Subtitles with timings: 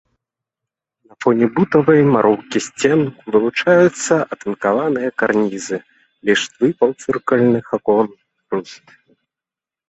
[1.09, 2.99] На фоне бутавай муроўкі сцен
[3.35, 5.77] вылучаюцца атынкаваныя карнізы,
[6.31, 8.07] ліштвы паўцыркульных акон,
[8.57, 8.85] руст.